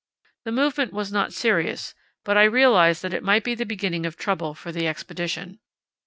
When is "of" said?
4.07-4.17